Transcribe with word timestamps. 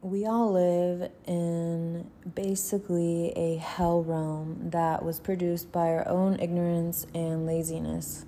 We 0.00 0.26
all 0.26 0.52
live 0.52 1.10
in 1.26 2.08
basically 2.32 3.32
a 3.34 3.56
hell 3.56 4.04
realm 4.04 4.70
that 4.70 5.04
was 5.04 5.18
produced 5.18 5.72
by 5.72 5.88
our 5.88 6.06
own 6.06 6.38
ignorance 6.38 7.04
and 7.16 7.44
laziness. 7.46 8.24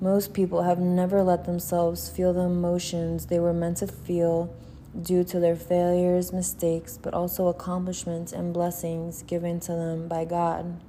Most 0.00 0.32
people 0.32 0.62
have 0.62 0.78
never 0.78 1.22
let 1.22 1.44
themselves 1.44 2.08
feel 2.08 2.32
the 2.32 2.44
emotions 2.44 3.26
they 3.26 3.38
were 3.38 3.52
meant 3.52 3.76
to 3.78 3.86
feel 3.86 4.54
due 4.98 5.22
to 5.24 5.38
their 5.38 5.54
failures, 5.54 6.32
mistakes, 6.32 6.98
but 7.00 7.12
also 7.12 7.48
accomplishments 7.48 8.32
and 8.32 8.54
blessings 8.54 9.22
given 9.24 9.60
to 9.60 9.72
them 9.72 10.08
by 10.08 10.24
God. 10.24 10.80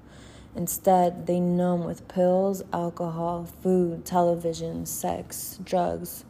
Instead, 0.56 1.28
they 1.28 1.42
numb 1.42 1.84
with 1.84 2.08
pills, 2.08 2.64
alcohol, 2.72 3.46
food, 3.62 4.06
television, 4.06 4.86
sex, 4.86 5.60
drugs, 5.66 6.24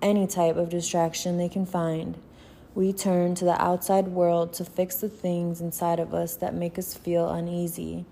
any 0.00 0.28
type 0.28 0.54
of 0.54 0.68
distraction 0.68 1.36
they 1.36 1.48
can 1.48 1.66
find. 1.66 2.16
We 2.74 2.94
turn 2.94 3.34
to 3.34 3.44
the 3.44 3.60
outside 3.62 4.08
world 4.08 4.54
to 4.54 4.64
fix 4.64 4.96
the 4.96 5.10
things 5.10 5.60
inside 5.60 6.00
of 6.00 6.14
us 6.14 6.36
that 6.36 6.54
make 6.54 6.78
us 6.78 6.94
feel 6.94 7.28
uneasy. 7.28 8.06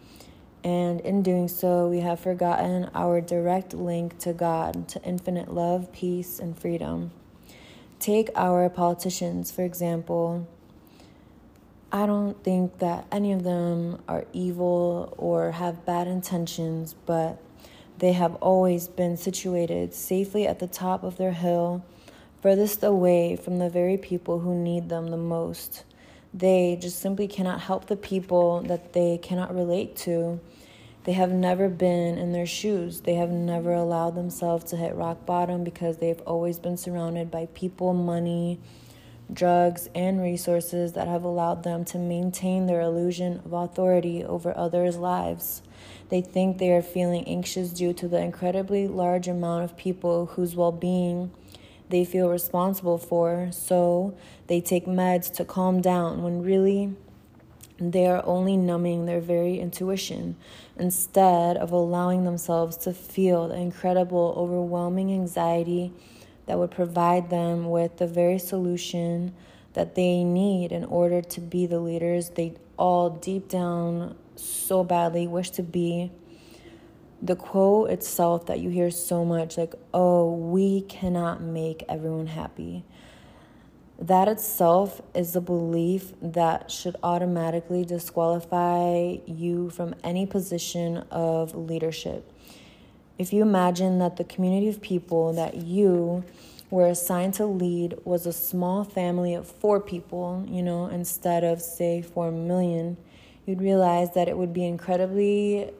And 0.62 1.00
in 1.00 1.22
doing 1.22 1.48
so, 1.48 1.88
we 1.88 2.00
have 2.00 2.20
forgotten 2.20 2.90
our 2.94 3.22
direct 3.22 3.72
link 3.72 4.18
to 4.18 4.34
God, 4.34 4.86
to 4.88 5.02
infinite 5.02 5.54
love, 5.54 5.90
peace, 5.92 6.38
and 6.38 6.58
freedom. 6.58 7.10
Take 7.98 8.28
our 8.36 8.68
politicians, 8.68 9.50
for 9.50 9.62
example. 9.62 10.46
I 11.90 12.04
don't 12.04 12.44
think 12.44 12.80
that 12.80 13.06
any 13.10 13.32
of 13.32 13.42
them 13.42 14.02
are 14.06 14.26
evil 14.34 15.14
or 15.16 15.52
have 15.52 15.86
bad 15.86 16.06
intentions, 16.06 16.94
but 17.06 17.40
they 17.96 18.12
have 18.12 18.34
always 18.36 18.88
been 18.88 19.16
situated 19.16 19.94
safely 19.94 20.46
at 20.46 20.58
the 20.58 20.66
top 20.66 21.02
of 21.02 21.16
their 21.16 21.32
hill 21.32 21.82
furthest 22.40 22.82
away 22.82 23.36
from 23.36 23.58
the 23.58 23.68
very 23.68 23.96
people 23.96 24.40
who 24.40 24.54
need 24.54 24.88
them 24.88 25.08
the 25.08 25.16
most. 25.16 25.84
They 26.32 26.78
just 26.80 26.98
simply 26.98 27.28
cannot 27.28 27.60
help 27.60 27.86
the 27.86 27.96
people 27.96 28.62
that 28.62 28.92
they 28.92 29.18
cannot 29.18 29.54
relate 29.54 29.96
to. 29.96 30.40
They 31.04 31.12
have 31.12 31.32
never 31.32 31.68
been 31.68 32.18
in 32.18 32.32
their 32.32 32.46
shoes. 32.46 33.00
They 33.00 33.14
have 33.14 33.30
never 33.30 33.72
allowed 33.72 34.14
themselves 34.14 34.64
to 34.66 34.76
hit 34.76 34.94
rock 34.94 35.26
bottom 35.26 35.64
because 35.64 35.96
they've 35.96 36.20
always 36.20 36.58
been 36.58 36.76
surrounded 36.76 37.30
by 37.30 37.46
people, 37.46 37.94
money, 37.94 38.60
drugs, 39.32 39.88
and 39.94 40.20
resources 40.20 40.92
that 40.92 41.08
have 41.08 41.24
allowed 41.24 41.62
them 41.62 41.84
to 41.86 41.98
maintain 41.98 42.66
their 42.66 42.80
illusion 42.80 43.40
of 43.44 43.52
authority 43.52 44.24
over 44.24 44.56
others' 44.56 44.96
lives. 44.96 45.62
They 46.10 46.20
think 46.20 46.58
they 46.58 46.72
are 46.72 46.82
feeling 46.82 47.24
anxious 47.26 47.70
due 47.70 47.92
to 47.94 48.08
the 48.08 48.18
incredibly 48.18 48.86
large 48.86 49.28
amount 49.28 49.64
of 49.64 49.76
people 49.76 50.26
whose 50.26 50.54
well 50.54 50.72
being 50.72 51.30
they 51.90 52.04
feel 52.04 52.28
responsible 52.28 52.98
for, 52.98 53.48
so 53.52 54.16
they 54.46 54.60
take 54.60 54.86
meds 54.86 55.32
to 55.34 55.44
calm 55.44 55.80
down 55.80 56.22
when 56.22 56.42
really 56.42 56.94
they 57.78 58.06
are 58.06 58.24
only 58.26 58.56
numbing 58.56 59.06
their 59.06 59.20
very 59.20 59.58
intuition 59.58 60.36
instead 60.78 61.56
of 61.56 61.72
allowing 61.72 62.24
themselves 62.24 62.76
to 62.76 62.92
feel 62.92 63.48
the 63.48 63.56
incredible, 63.56 64.34
overwhelming 64.36 65.12
anxiety 65.12 65.92
that 66.46 66.58
would 66.58 66.70
provide 66.70 67.30
them 67.30 67.70
with 67.70 67.96
the 67.96 68.06
very 68.06 68.38
solution 68.38 69.32
that 69.72 69.94
they 69.94 70.24
need 70.24 70.72
in 70.72 70.84
order 70.84 71.22
to 71.22 71.40
be 71.40 71.64
the 71.64 71.78
leaders 71.78 72.30
they 72.30 72.52
all 72.76 73.10
deep 73.10 73.48
down 73.48 74.16
so 74.36 74.82
badly 74.82 75.26
wish 75.26 75.50
to 75.50 75.62
be 75.62 76.10
the 77.22 77.36
quote 77.36 77.90
itself 77.90 78.46
that 78.46 78.60
you 78.60 78.70
hear 78.70 78.90
so 78.90 79.24
much 79.24 79.58
like, 79.58 79.74
oh, 79.92 80.32
we 80.32 80.82
cannot 80.82 81.42
make 81.42 81.84
everyone 81.88 82.28
happy. 82.28 82.84
That 83.98 84.28
itself 84.28 85.02
is 85.14 85.36
a 85.36 85.40
belief 85.42 86.14
that 86.22 86.70
should 86.70 86.96
automatically 87.02 87.84
disqualify 87.84 89.18
you 89.26 89.68
from 89.68 89.94
any 90.02 90.24
position 90.24 90.98
of 91.10 91.54
leadership. 91.54 92.32
If 93.18 93.34
you 93.34 93.42
imagine 93.42 93.98
that 93.98 94.16
the 94.16 94.24
community 94.24 94.68
of 94.68 94.80
people 94.80 95.34
that 95.34 95.56
you 95.56 96.24
were 96.70 96.86
assigned 96.86 97.34
to 97.34 97.44
lead 97.44 97.98
was 98.04 98.24
a 98.24 98.32
small 98.32 98.84
family 98.84 99.34
of 99.34 99.46
four 99.46 99.80
people, 99.80 100.46
you 100.48 100.62
know, 100.62 100.86
instead 100.86 101.44
of, 101.44 101.60
say, 101.60 102.00
four 102.00 102.30
million, 102.30 102.96
you'd 103.44 103.60
realize 103.60 104.14
that 104.14 104.28
it 104.28 104.38
would 104.38 104.54
be 104.54 104.64
incredibly 104.64 105.70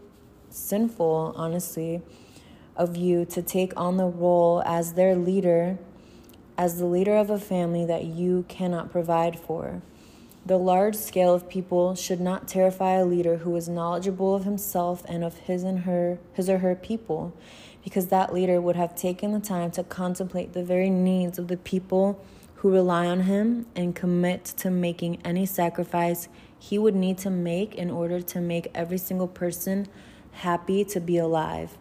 sinful, 0.53 1.34
honestly, 1.37 2.03
of 2.77 2.97
you 2.97 3.25
to 3.27 3.43
take 3.43 3.72
on 3.77 3.97
the 3.97 4.06
role 4.06 4.62
as 4.65 4.94
their 4.94 5.15
leader, 5.15 5.78
as 6.56 6.78
the 6.78 6.87
leader 6.87 7.15
of 7.16 7.31
a 7.31 7.38
family 7.38 7.84
that 7.84 8.05
you 8.05 8.44
cannot 8.49 8.91
provide 8.91 9.39
for. 9.39 9.83
The 10.47 10.59
large 10.59 10.97
scale 10.97 11.34
of 11.34 11.49
people 11.49 11.94
should 11.94 12.21
not 12.21 12.49
terrify 12.49 12.94
a 12.94 13.05
leader 13.05 13.39
who 13.39 13.55
is 13.56 13.69
knowledgeable 13.69 14.34
of 14.34 14.44
himself 14.44 15.05
and 15.06 15.22
of 15.22 15.37
his 15.39 15.62
and 15.62 15.81
her 15.81 16.19
his 16.33 16.49
or 16.49 16.59
her 16.59 16.75
people, 16.75 17.34
because 17.84 18.06
that 18.06 18.33
leader 18.33 18.60
would 18.60 18.77
have 18.77 18.94
taken 18.94 19.33
the 19.33 19.41
time 19.41 19.71
to 19.72 19.84
contemplate 19.84 20.55
the 20.55 20.65
very 20.65 20.89
needs 20.89 21.39
of 21.39 21.49
the 21.49 21.56
people 21.59 22.25
who 22.56 22.71
rely 22.71 23.06
on 23.06 23.21
him 23.21 23.66
and 23.77 23.94
commit 23.94 24.44
to 24.44 24.71
making 24.71 25.21
any 25.25 25.47
sacrifice 25.47 26.28
he 26.59 26.78
would 26.78 26.94
need 26.94 27.16
to 27.16 27.31
make 27.31 27.75
in 27.75 27.91
order 27.91 28.21
to 28.21 28.41
make 28.41 28.69
every 28.75 28.99
single 28.99 29.28
person 29.28 29.87
happy 30.33 30.85
to 30.85 31.01
be 31.01 31.19
alive. 31.19 31.77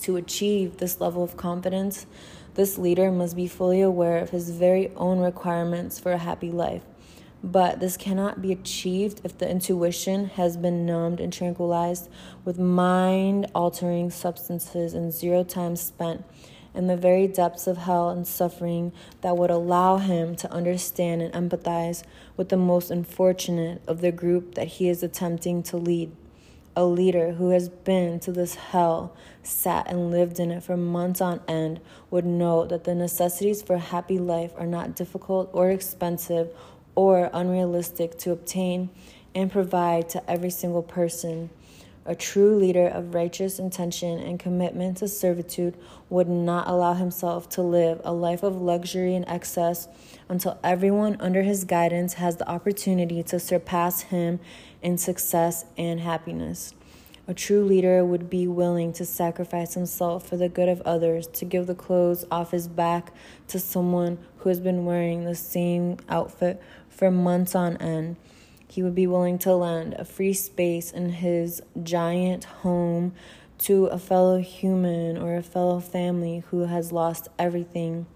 To 0.00 0.16
achieve 0.16 0.78
this 0.78 1.00
level 1.00 1.22
of 1.22 1.36
confidence, 1.36 2.06
this 2.54 2.78
leader 2.78 3.10
must 3.10 3.36
be 3.36 3.48
fully 3.48 3.80
aware 3.80 4.18
of 4.18 4.30
his 4.30 4.50
very 4.50 4.92
own 4.96 5.18
requirements 5.18 5.98
for 5.98 6.12
a 6.12 6.18
happy 6.18 6.50
life. 6.50 6.82
But 7.42 7.80
this 7.80 7.96
cannot 7.96 8.40
be 8.40 8.52
achieved 8.52 9.20
if 9.24 9.36
the 9.36 9.50
intuition 9.50 10.26
has 10.30 10.56
been 10.56 10.86
numbed 10.86 11.20
and 11.20 11.32
tranquilized 11.32 12.08
with 12.44 12.58
mind 12.58 13.50
altering 13.54 14.10
substances 14.10 14.94
and 14.94 15.12
zero 15.12 15.44
time 15.44 15.76
spent 15.76 16.24
in 16.74 16.86
the 16.86 16.96
very 16.96 17.26
depths 17.26 17.66
of 17.66 17.78
hell 17.78 18.10
and 18.10 18.26
suffering 18.26 18.92
that 19.20 19.36
would 19.36 19.50
allow 19.50 19.98
him 19.98 20.34
to 20.36 20.50
understand 20.50 21.22
and 21.22 21.32
empathize 21.34 22.02
with 22.36 22.48
the 22.48 22.56
most 22.56 22.90
unfortunate 22.90 23.82
of 23.86 24.00
the 24.00 24.10
group 24.10 24.54
that 24.54 24.66
he 24.66 24.88
is 24.88 25.02
attempting 25.02 25.62
to 25.62 25.76
lead 25.76 26.10
a 26.76 26.84
leader 26.84 27.32
who 27.32 27.50
has 27.50 27.68
been 27.68 28.18
to 28.20 28.32
this 28.32 28.54
hell, 28.56 29.14
sat 29.42 29.86
and 29.88 30.10
lived 30.10 30.40
in 30.40 30.50
it 30.50 30.62
for 30.62 30.76
months 30.76 31.20
on 31.20 31.40
end, 31.46 31.80
would 32.10 32.24
know 32.24 32.64
that 32.66 32.84
the 32.84 32.94
necessities 32.94 33.62
for 33.62 33.74
a 33.74 33.78
happy 33.78 34.18
life 34.18 34.52
are 34.56 34.66
not 34.66 34.96
difficult 34.96 35.50
or 35.52 35.70
expensive 35.70 36.50
or 36.94 37.30
unrealistic 37.32 38.18
to 38.18 38.30
obtain 38.32 38.90
and 39.34 39.50
provide 39.50 40.08
to 40.08 40.30
every 40.30 40.50
single 40.50 40.82
person. 40.82 41.50
A 42.06 42.14
true 42.14 42.54
leader 42.56 42.86
of 42.86 43.14
righteous 43.14 43.58
intention 43.58 44.18
and 44.18 44.38
commitment 44.38 44.98
to 44.98 45.08
servitude 45.08 45.74
would 46.10 46.28
not 46.28 46.68
allow 46.68 46.92
himself 46.92 47.48
to 47.50 47.62
live 47.62 48.02
a 48.04 48.12
life 48.12 48.42
of 48.42 48.60
luxury 48.60 49.14
and 49.14 49.26
excess 49.26 49.88
until 50.28 50.58
everyone 50.62 51.16
under 51.18 51.42
his 51.42 51.64
guidance 51.64 52.14
has 52.14 52.36
the 52.36 52.48
opportunity 52.48 53.22
to 53.22 53.40
surpass 53.40 54.02
him 54.02 54.38
in 54.82 54.98
success 54.98 55.64
and 55.78 56.00
happiness. 56.00 56.74
A 57.26 57.32
true 57.32 57.64
leader 57.64 58.04
would 58.04 58.28
be 58.28 58.46
willing 58.46 58.92
to 58.94 59.06
sacrifice 59.06 59.72
himself 59.72 60.28
for 60.28 60.36
the 60.36 60.50
good 60.50 60.68
of 60.68 60.82
others, 60.82 61.26
to 61.28 61.46
give 61.46 61.66
the 61.66 61.74
clothes 61.74 62.26
off 62.30 62.50
his 62.50 62.68
back 62.68 63.14
to 63.48 63.58
someone 63.58 64.18
who 64.38 64.50
has 64.50 64.60
been 64.60 64.84
wearing 64.84 65.24
the 65.24 65.34
same 65.34 65.96
outfit 66.10 66.60
for 66.90 67.10
months 67.10 67.54
on 67.54 67.78
end. 67.78 68.16
He 68.74 68.82
would 68.82 68.96
be 68.96 69.06
willing 69.06 69.38
to 69.38 69.54
lend 69.54 69.94
a 69.94 70.04
free 70.04 70.32
space 70.32 70.90
in 70.90 71.10
his 71.10 71.62
giant 71.80 72.42
home 72.42 73.14
to 73.58 73.86
a 73.86 74.00
fellow 74.00 74.38
human 74.38 75.16
or 75.16 75.36
a 75.36 75.44
fellow 75.44 75.78
family 75.78 76.42
who 76.50 76.62
has 76.62 76.90
lost 76.90 77.28
everything, 77.38 78.06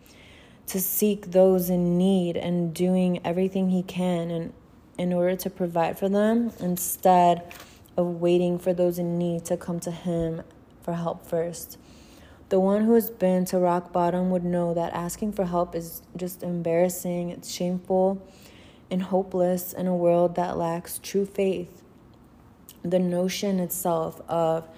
to 0.66 0.80
seek 0.80 1.30
those 1.30 1.70
in 1.70 1.96
need 1.96 2.36
and 2.36 2.74
doing 2.74 3.24
everything 3.24 3.70
he 3.70 3.84
can 3.84 4.32
and 4.32 4.52
in 4.98 5.12
order 5.12 5.36
to 5.36 5.48
provide 5.48 5.96
for 5.96 6.08
them 6.08 6.50
instead 6.58 7.54
of 7.96 8.20
waiting 8.20 8.58
for 8.58 8.74
those 8.74 8.98
in 8.98 9.16
need 9.16 9.44
to 9.44 9.56
come 9.56 9.78
to 9.78 9.92
him 9.92 10.42
for 10.82 10.94
help 10.94 11.24
first. 11.24 11.78
The 12.48 12.58
one 12.58 12.82
who 12.82 12.94
has 12.94 13.10
been 13.10 13.44
to 13.44 13.60
rock 13.60 13.92
bottom 13.92 14.30
would 14.30 14.44
know 14.44 14.74
that 14.74 14.92
asking 14.92 15.34
for 15.34 15.44
help 15.44 15.76
is 15.76 16.02
just 16.16 16.42
embarrassing, 16.42 17.30
it's 17.30 17.48
shameful, 17.48 18.26
and 18.90 19.02
hopeless 19.02 19.72
in 19.72 19.86
a 19.86 19.94
world 19.94 20.34
that 20.36 20.56
lacks 20.56 20.98
true 21.02 21.26
faith. 21.26 21.82
The 22.82 22.98
notion 22.98 23.60
itself 23.60 24.20
of 24.28 24.68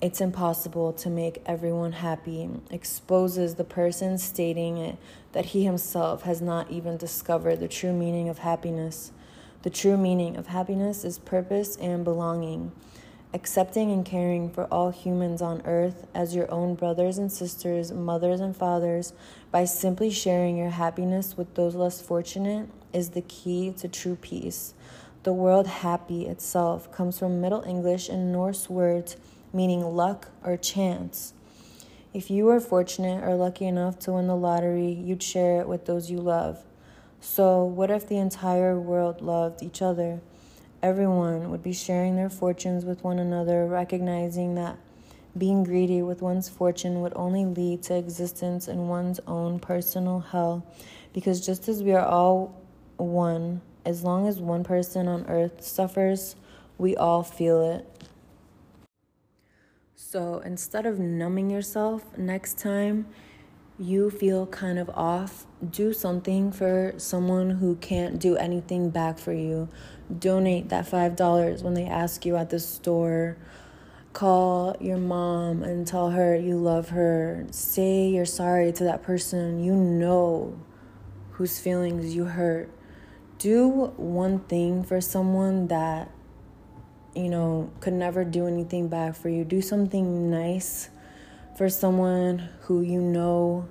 it's 0.00 0.20
impossible 0.20 0.92
to 0.92 1.08
make 1.08 1.40
everyone 1.46 1.92
happy 1.92 2.48
exposes 2.70 3.54
the 3.54 3.64
person 3.64 4.18
stating 4.18 4.76
it 4.76 4.98
that 5.32 5.46
he 5.46 5.64
himself 5.64 6.22
has 6.22 6.42
not 6.42 6.70
even 6.70 6.96
discovered 6.96 7.60
the 7.60 7.68
true 7.68 7.92
meaning 7.92 8.28
of 8.28 8.38
happiness. 8.38 9.12
The 9.62 9.70
true 9.70 9.96
meaning 9.96 10.36
of 10.36 10.48
happiness 10.48 11.04
is 11.04 11.18
purpose 11.18 11.76
and 11.76 12.04
belonging. 12.04 12.72
Accepting 13.34 13.90
and 13.90 14.06
caring 14.06 14.48
for 14.48 14.64
all 14.72 14.90
humans 14.90 15.42
on 15.42 15.60
earth 15.66 16.06
as 16.14 16.34
your 16.34 16.50
own 16.50 16.76
brothers 16.76 17.18
and 17.18 17.30
sisters, 17.30 17.92
mothers 17.92 18.40
and 18.40 18.56
fathers, 18.56 19.12
by 19.50 19.64
simply 19.64 20.08
sharing 20.08 20.56
your 20.56 20.70
happiness 20.70 21.36
with 21.36 21.54
those 21.56 21.74
less 21.74 22.00
fortunate 22.00 22.68
is 22.92 23.10
the 23.10 23.22
key 23.22 23.74
to 23.76 23.88
true 23.88 24.16
peace. 24.16 24.72
The 25.24 25.32
word 25.32 25.66
happy 25.66 26.26
itself 26.26 26.92
comes 26.92 27.18
from 27.18 27.40
Middle 27.40 27.62
English 27.62 28.08
and 28.08 28.32
Norse 28.32 28.70
words 28.70 29.16
meaning 29.52 29.82
luck 29.82 30.28
or 30.44 30.56
chance. 30.56 31.32
If 32.12 32.30
you 32.30 32.44
were 32.44 32.60
fortunate 32.60 33.24
or 33.24 33.34
lucky 33.34 33.66
enough 33.66 33.98
to 34.00 34.12
win 34.12 34.26
the 34.26 34.36
lottery, 34.36 34.92
you'd 34.92 35.22
share 35.22 35.60
it 35.60 35.68
with 35.68 35.86
those 35.86 36.10
you 36.10 36.18
love. 36.18 36.62
So, 37.20 37.64
what 37.64 37.90
if 37.90 38.06
the 38.06 38.18
entire 38.18 38.78
world 38.78 39.22
loved 39.22 39.62
each 39.62 39.80
other? 39.80 40.20
Everyone 40.84 41.50
would 41.50 41.62
be 41.62 41.72
sharing 41.72 42.14
their 42.14 42.28
fortunes 42.28 42.84
with 42.84 43.02
one 43.02 43.18
another, 43.18 43.64
recognizing 43.64 44.54
that 44.56 44.76
being 45.34 45.64
greedy 45.64 46.02
with 46.02 46.20
one's 46.20 46.50
fortune 46.50 47.00
would 47.00 47.14
only 47.16 47.46
lead 47.46 47.82
to 47.84 47.96
existence 47.96 48.68
in 48.68 48.86
one's 48.86 49.18
own 49.26 49.58
personal 49.58 50.20
hell. 50.20 50.62
Because 51.14 51.40
just 51.44 51.70
as 51.70 51.82
we 51.82 51.94
are 51.94 52.04
all 52.04 52.60
one, 52.98 53.62
as 53.86 54.04
long 54.04 54.28
as 54.28 54.40
one 54.40 54.62
person 54.62 55.08
on 55.08 55.24
earth 55.26 55.64
suffers, 55.64 56.36
we 56.76 56.94
all 56.94 57.22
feel 57.22 57.62
it. 57.62 58.06
So 59.96 60.40
instead 60.44 60.84
of 60.84 60.98
numbing 60.98 61.48
yourself, 61.48 62.18
next 62.18 62.58
time 62.58 63.06
you 63.78 64.10
feel 64.10 64.46
kind 64.46 64.78
of 64.78 64.88
off, 64.90 65.46
do 65.68 65.92
something 65.92 66.52
for 66.52 66.94
someone 66.96 67.50
who 67.50 67.76
can't 67.76 68.18
do 68.18 68.36
anything 68.36 68.90
back 68.90 69.18
for 69.18 69.32
you. 69.32 69.68
Donate 70.18 70.68
that 70.68 70.86
$5 70.86 71.62
when 71.62 71.74
they 71.74 71.86
ask 71.86 72.24
you 72.24 72.36
at 72.36 72.50
the 72.50 72.60
store. 72.60 73.36
Call 74.12 74.76
your 74.80 74.98
mom 74.98 75.62
and 75.64 75.86
tell 75.86 76.10
her 76.10 76.36
you 76.36 76.56
love 76.56 76.90
her. 76.90 77.46
Say 77.50 78.08
you're 78.08 78.24
sorry 78.24 78.72
to 78.72 78.84
that 78.84 79.02
person 79.02 79.62
you 79.64 79.74
know 79.74 80.56
whose 81.32 81.58
feelings 81.58 82.14
you 82.14 82.24
hurt 82.26 82.70
do 83.38 83.92
one 83.96 84.38
thing 84.40 84.82
for 84.82 85.00
someone 85.00 85.66
that 85.68 86.10
you 87.14 87.28
know 87.28 87.70
could 87.80 87.92
never 87.92 88.24
do 88.24 88.46
anything 88.46 88.88
back 88.88 89.14
for 89.14 89.28
you 89.28 89.44
do 89.44 89.60
something 89.60 90.30
nice 90.30 90.88
for 91.56 91.68
someone 91.68 92.50
who 92.62 92.82
you 92.82 93.00
know 93.00 93.68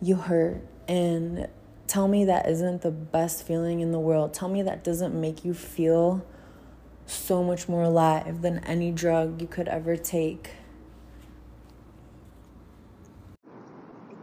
you 0.00 0.16
hurt. 0.16 0.62
And 0.86 1.48
tell 1.86 2.08
me 2.08 2.24
that 2.24 2.48
isn't 2.48 2.82
the 2.82 2.90
best 2.90 3.46
feeling 3.46 3.80
in 3.80 3.92
the 3.92 3.98
world. 3.98 4.32
Tell 4.32 4.48
me 4.48 4.62
that 4.62 4.84
doesn't 4.84 5.18
make 5.18 5.44
you 5.44 5.54
feel 5.54 6.24
so 7.06 7.42
much 7.42 7.68
more 7.68 7.82
alive 7.82 8.42
than 8.42 8.58
any 8.64 8.92
drug 8.92 9.40
you 9.40 9.46
could 9.46 9.68
ever 9.68 9.96
take. 9.96 10.50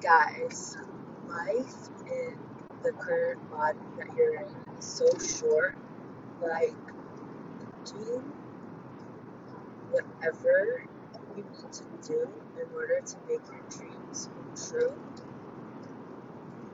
Guys 0.02 0.78
life 1.28 1.90
in 2.06 2.38
the 2.84 2.92
current 2.92 3.52
body 3.52 3.80
that 3.98 4.08
you're 4.16 4.36
in 4.36 4.48
is 4.78 4.86
so 4.86 5.08
short. 5.18 5.76
Like, 6.42 6.76
do 7.86 8.24
whatever 9.92 10.86
you 11.38 11.44
need 11.44 11.74
to 11.74 11.84
do 12.08 12.30
in 12.60 12.76
order 12.76 13.02
to 13.02 13.16
make 13.28 13.42
your 13.52 13.64
dreams 13.70 14.30
come 14.34 14.54
true. 14.56 14.94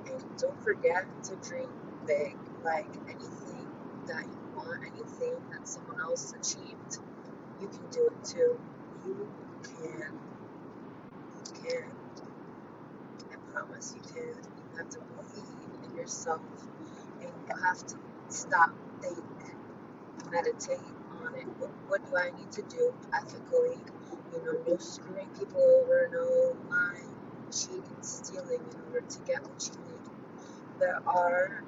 And 0.07 0.23
don't 0.37 0.63
forget 0.63 1.05
to 1.25 1.35
dream 1.37 1.69
big. 2.07 2.35
Like, 2.63 2.87
anything 3.07 3.67
that 4.07 4.23
you 4.25 4.57
want, 4.57 4.81
anything 4.83 5.33
that 5.51 5.67
someone 5.67 5.99
else 6.01 6.33
achieved, 6.33 6.99
you 7.59 7.67
can 7.67 7.87
do 7.91 8.07
it 8.07 8.25
too. 8.25 8.59
You 9.05 9.27
can. 9.63 10.19
You 11.35 11.53
can. 11.63 11.83
I 13.31 13.35
promise 13.53 13.95
you 13.95 14.01
can. 14.13 14.27
You 14.27 14.77
have 14.77 14.89
to 14.91 14.99
believe 14.99 15.89
in 15.91 15.97
yourself 15.97 16.41
and 17.21 17.31
you 17.47 17.55
have 17.63 17.85
to 17.87 17.95
stop, 18.29 18.71
think, 19.01 19.17
meditate 20.31 20.79
on 21.25 21.35
it. 21.35 21.47
What, 21.59 21.71
what 21.87 22.11
do 22.11 22.17
I 22.17 22.31
need 22.37 22.51
to 22.53 22.63
do 22.63 22.93
ethically? 23.13 23.77
You 24.33 24.43
know, 24.45 24.59
no 24.67 24.77
screwing 24.77 25.27
people 25.39 25.61
over, 25.61 26.09
no 26.13 26.57
lying, 26.69 27.15
cheating, 27.51 27.83
stealing 28.01 28.61
in 28.61 28.93
order 28.93 29.05
to 29.07 29.19
get 29.21 29.43
what 29.43 29.67
you 29.67 29.81
need. 29.83 30.11
There 30.79 31.01
are 31.07 31.63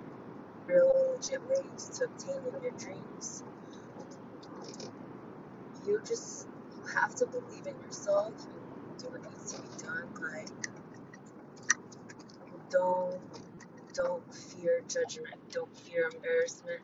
real 0.68 1.16
legit 1.16 1.42
ways 1.50 1.90
to 2.00 2.06
obtain 2.06 2.44
your 2.64 2.72
dreams. 2.74 3.44
You 5.88 6.02
just 6.08 6.48
you 6.78 6.88
have 6.96 7.16
to 7.16 7.26
believe 7.28 7.68
in 7.68 7.76
yourself 7.86 8.34
and 8.46 8.98
do 9.00 9.08
what 9.10 9.24
needs 9.24 9.54
to 9.54 9.62
be 9.62 9.84
done. 9.84 10.10
Like, 10.22 10.50
don't 12.72 13.20
don't 13.94 14.36
fear 14.36 14.82
judgment. 14.88 15.36
Don't 15.52 15.76
fear 15.78 16.10
embarrassment. 16.14 16.82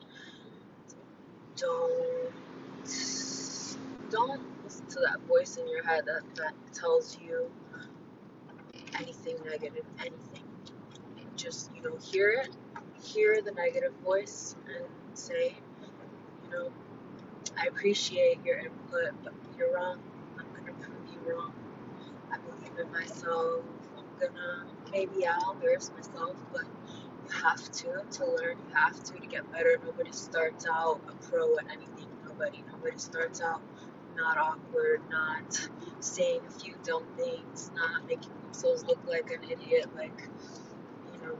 Don't 1.57 2.33
don't 4.09 4.41
listen 4.63 4.85
to 4.87 4.99
that 5.01 5.19
voice 5.27 5.57
in 5.57 5.67
your 5.67 5.83
head 5.83 6.05
that, 6.05 6.21
that 6.35 6.53
tells 6.73 7.17
you 7.21 7.49
anything 8.99 9.35
negative, 9.45 9.85
anything. 9.99 10.43
Just, 11.35 11.71
you 11.75 11.81
know, 11.81 11.95
hear 11.97 12.29
it, 12.31 12.49
hear 13.01 13.41
the 13.41 13.51
negative 13.51 13.93
voice 14.03 14.55
and 14.67 14.85
say, 15.13 15.55
you 16.43 16.51
know, 16.51 16.71
I 17.57 17.67
appreciate 17.67 18.39
your 18.45 18.59
input, 18.59 19.11
but 19.23 19.33
you're 19.57 19.75
wrong. 19.75 19.99
I'm 20.37 20.45
gonna 20.53 20.73
prove 20.73 20.97
you 21.13 21.33
wrong. 21.33 21.53
I 22.31 22.37
believe 22.37 22.77
in 22.79 22.91
myself. 22.91 23.63
I'm 23.97 24.05
gonna 24.19 24.65
maybe 24.91 25.27
I'll 25.27 25.51
embarrass 25.51 25.91
myself, 25.95 26.35
but 26.53 26.63
you 26.63 27.31
have 27.43 27.71
to 27.71 28.03
to 28.11 28.25
learn. 28.25 28.57
You 28.69 28.75
have 28.75 29.03
to 29.03 29.13
to 29.13 29.27
get 29.27 29.51
better. 29.51 29.79
Nobody 29.85 30.11
starts 30.11 30.65
out 30.71 31.01
a 31.07 31.13
pro 31.29 31.57
at 31.57 31.65
anything. 31.71 32.07
Nobody. 32.25 32.63
Nobody 32.79 32.97
starts 32.97 33.41
out 33.41 33.61
not 34.15 34.37
awkward, 34.37 35.01
not 35.11 35.69
saying 35.99 36.41
a 36.47 36.51
few 36.51 36.75
dumb 36.83 37.03
things, 37.17 37.71
not 37.75 38.07
making 38.07 38.31
themselves 38.43 38.85
look 38.85 38.99
like 39.07 39.31
an 39.31 39.43
idiot. 39.49 39.87
Like 39.95 40.29
you 41.13 41.27
know, 41.27 41.37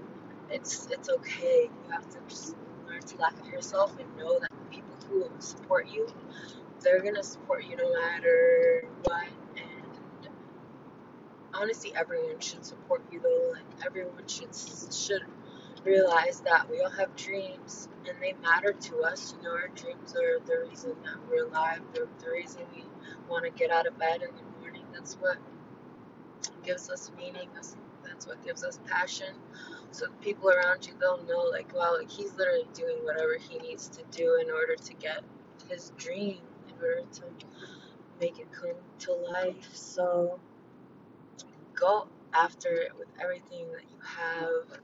it's 0.49 0.87
it's 0.91 1.09
okay. 1.09 1.69
You 1.85 1.91
have 1.91 2.09
to 2.09 2.17
just 2.27 2.55
learn 2.87 3.01
to 3.01 3.17
laugh 3.17 3.33
at 3.39 3.47
yourself 3.51 3.97
and 3.99 4.17
know 4.17 4.39
that 4.39 4.49
people 4.69 4.95
who 5.09 5.29
support 5.39 5.87
you, 5.89 6.07
they're 6.81 7.01
gonna 7.01 7.23
support 7.23 7.63
you 7.65 7.77
no 7.77 7.93
matter 7.93 8.85
what. 9.03 9.27
And 9.57 10.29
honestly, 11.53 11.93
everyone 11.95 12.39
should 12.41 12.65
support 12.65 13.01
you 13.11 13.21
though. 13.21 13.53
Like 13.53 13.85
everyone 13.85 14.27
should 14.27 14.53
should 14.93 15.23
realize 15.85 16.41
that 16.41 16.69
we 16.69 16.81
all 16.81 16.89
have 16.91 17.15
dreams 17.15 17.89
and 18.07 18.17
they 18.21 18.33
matter 18.41 18.73
to 18.73 18.99
us. 19.01 19.35
You 19.37 19.43
know, 19.43 19.51
our 19.55 19.69
dreams 19.69 20.15
are 20.15 20.39
the 20.45 20.67
reason 20.69 20.95
that 21.03 21.17
we're 21.29 21.47
alive, 21.47 21.81
they're 21.93 22.07
the 22.23 22.31
reason 22.31 22.61
we 22.75 22.83
want 23.29 23.45
to 23.45 23.51
get 23.51 23.71
out 23.71 23.87
of 23.87 23.97
bed 23.97 24.21
in 24.21 24.35
the 24.35 24.59
morning. 24.59 24.83
That's 24.93 25.15
what 25.15 25.37
gives 26.63 26.89
us 26.89 27.11
meaning, 27.17 27.49
that's, 27.53 27.75
that's 28.03 28.27
what 28.27 28.43
gives 28.45 28.63
us 28.63 28.79
passion. 28.87 29.33
So 29.91 30.05
the 30.05 30.11
people 30.23 30.49
around 30.49 30.87
you, 30.87 30.93
they'll 30.99 31.23
know, 31.25 31.49
like, 31.51 31.73
wow, 31.75 31.95
like 31.97 32.09
he's 32.09 32.33
literally 32.35 32.67
doing 32.73 32.97
whatever 33.03 33.37
he 33.37 33.57
needs 33.59 33.87
to 33.89 34.03
do 34.11 34.39
in 34.41 34.51
order 34.51 34.75
to 34.75 34.93
get 34.95 35.21
his 35.69 35.91
dream, 35.97 36.39
in 36.67 36.75
order 36.83 37.03
to 37.13 37.23
make 38.21 38.39
it 38.39 38.51
come 38.51 38.75
to 38.99 39.13
life. 39.13 39.69
So 39.73 40.39
go 41.75 42.07
after 42.33 42.69
it 42.69 42.91
with 42.97 43.07
everything 43.21 43.65
that 43.71 43.83
you 43.91 43.99
have 44.01 44.79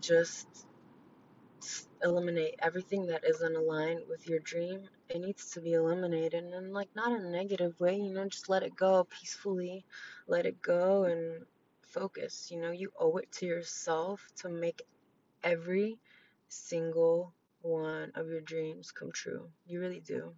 just 0.00 0.66
eliminate 2.02 2.54
everything 2.60 3.06
that 3.06 3.24
isn't 3.24 3.56
aligned 3.56 4.02
with 4.08 4.26
your 4.28 4.38
dream. 4.40 4.88
It 5.08 5.20
needs 5.20 5.50
to 5.52 5.60
be 5.60 5.72
eliminated 5.74 6.44
and 6.44 6.72
like 6.72 6.88
not 6.94 7.12
in 7.12 7.24
a 7.24 7.30
negative 7.30 7.78
way, 7.80 7.96
you 7.96 8.12
know, 8.12 8.26
just 8.28 8.48
let 8.48 8.62
it 8.62 8.76
go 8.76 9.04
peacefully. 9.04 9.84
Let 10.26 10.46
it 10.46 10.62
go 10.62 11.04
and 11.04 11.46
focus. 11.82 12.50
You 12.50 12.60
know, 12.60 12.70
you 12.70 12.92
owe 12.98 13.16
it 13.18 13.30
to 13.32 13.46
yourself 13.46 14.26
to 14.38 14.48
make 14.48 14.82
every 15.42 15.98
single 16.48 17.32
one 17.62 18.12
of 18.14 18.28
your 18.28 18.40
dreams 18.40 18.92
come 18.92 19.12
true. 19.12 19.48
You 19.66 19.80
really 19.80 20.00
do. 20.00 20.34